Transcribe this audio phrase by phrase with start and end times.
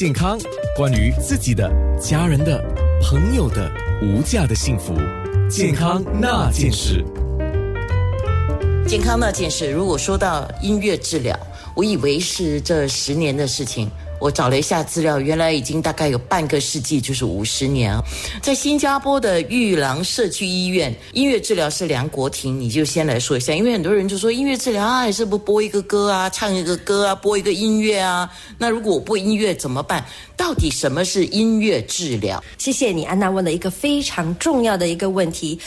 [0.00, 0.38] 健康，
[0.76, 2.62] 关于自己的、家人的、
[3.02, 3.68] 朋友的
[4.00, 4.94] 无价的幸福，
[5.50, 7.04] 健康那件事。
[8.86, 11.36] 健康那件事，如果说到音乐治疗，
[11.74, 13.90] 我以为是这十年的事情。
[14.20, 18.02] 我找了一下资料，原来已经大概有半个世纪，就是五十年啊。
[18.42, 28.28] 在新加坡的玉郎社区医院，音乐治疗师梁国庭，你就先来说一下，因为很多人就说音乐治疗啊，是不播一个歌啊，唱一个歌啊，播一个音乐啊。
[28.58, 30.04] 那如果我播音乐怎么办？
[30.36, 32.42] 到底什么是音乐治疗？
[32.58, 35.58] 谢谢你，安娜问了一个非常重要的一个问题。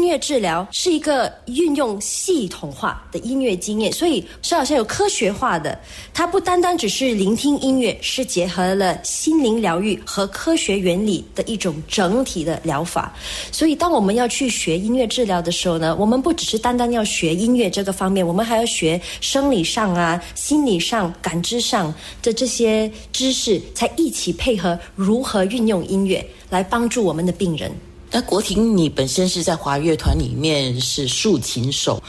[0.00, 5.78] 音乐治疗是一个运用系统化的音乐经验，所以是好像有科学化的。
[6.14, 13.12] 它不单单只是聆听音乐，是结合了心灵疗愈和科学原理的一种整体的疗法。
[13.50, 24.20] 所以，当我们要去学音乐治疗的时候呢，我们不只是单单要学音乐这个方面，我们还要学生理上啊、心理上、感知上的这些知识，才一起。
[24.20, 27.72] 一起配合如何运用音乐来帮助我们的病人。
[28.12, 32.02] 那国婷，你本身是在华乐团里面是竖琴手，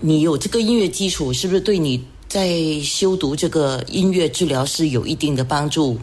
[0.00, 5.98] 你有这个音乐基础，是不是对你在修读这个音乐治疗是有一定的帮助？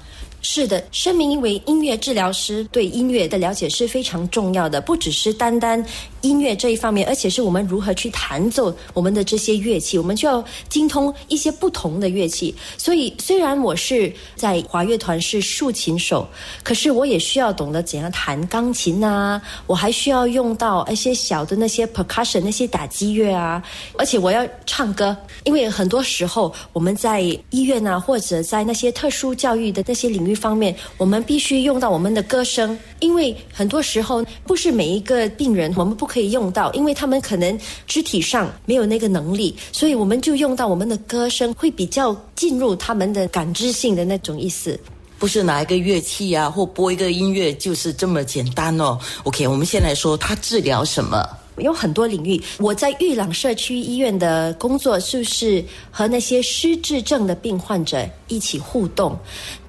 [0.45, 5.83] 是的，声明为音乐治疗师，对音乐的了解是非常重要的，不只是单单。
[6.19, 12.53] 音乐这一方面，而且是我们如何去弹奏我们的这些乐器，我们就要精通一些不同的乐器。
[12.77, 16.25] 所以，虽然我是在华乐团是竖琴手，
[16.63, 23.61] 可是我也需要懂得怎样弹钢琴啊，我还需要用到一些小的那些 percussion 那些打击乐啊，
[23.97, 36.07] 而且我要唱歌，因为很多时候我们在医院啊，或者在那些特殊教育的那些领域一方面，我们必须用到我们的歌声，因为很多时候不是每一个病人我们不。
[36.13, 44.79] 可以用到，因为他们可能肢体上没有那个能力，所以我们就用到我们的歌声，会比较进入他们的感知性的那种意思。
[45.17, 48.95] 不是拿一个乐器啊，或播一个音乐就是这么简单哦。
[49.23, 51.27] OK，我们先来说它治疗什么？
[51.57, 52.41] 有很多领域。
[52.59, 59.17] 我在玉朗社区医院的工作，就是和那些失智症的病患者一起互动。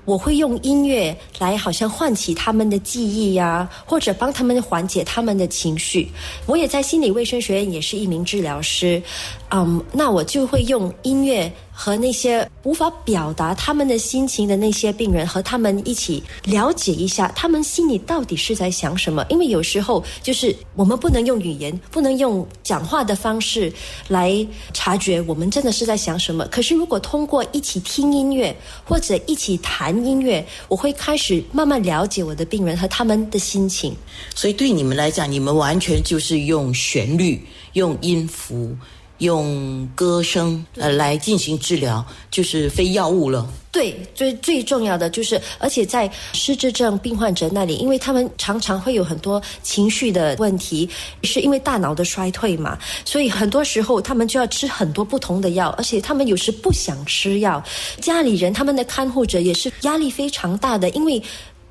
[0.07, 6.11] 我会用音乐来，好像唤起他们的记忆呀，或者帮他们缓解他们的情绪。
[6.45, 9.03] 我也在心理卫生学院，也是一名治疗师。
[9.51, 11.51] 嗯，那我就会用音乐。
[11.77, 19.27] 和那些无法表达他们的心情的那些病人，和他们一起了解一下，他们心里到底是在想什么。
[19.29, 23.73] 因为有时候就是我们不能用语言，不能用讲话的方式
[24.07, 26.47] 来察觉我们真的是在想什么。
[26.47, 28.54] 可是如果通过一起听音乐
[28.85, 33.97] 或者一起弹音乐，我会开始慢慢了解我的病人和他们的心情。
[34.35, 38.77] 所以对你们来讲，你们完全就是用旋律、用音符。
[39.19, 43.47] 用歌声呃来进行治疗，就是非药物了。
[43.71, 50.89] 对，最最重要的就是，而且在失智症病患者那里，因为他们常常会有很多情绪的问题，
[51.25, 57.63] 是因为大脑的衰退嘛，所以很多时候他们就要吃很多不同的药，而且他们有时不想吃药，
[58.01, 61.21] 家里人他们的看护者也是压力非常大的，因为。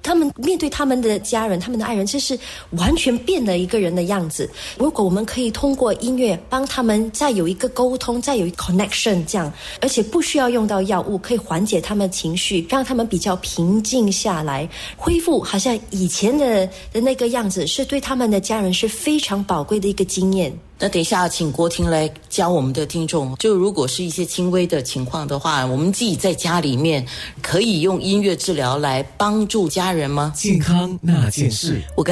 [0.04, 2.38] 他们面对他们的家人、他们的爱人，这是
[2.72, 4.48] 完全变了一个人的样子。
[4.78, 20.54] 如果我们可以通过音乐帮他们再有一个沟通，再有一 connection，这样，而且不需要用到药物，可以缓解他们情绪，让他们比较平静下来，恢复好像以前的的那个样子，是对他们的家人是非常宝贵的一个经验。
[20.84, 23.34] 那等一下，请郭婷来教我们的听众。
[23.38, 27.06] 就如果是一些轻微的情况的话，我们自己在家里面
[27.42, 30.34] 可以用音乐治疗来帮助家人吗？
[30.36, 32.12] 健康那件事，我跟。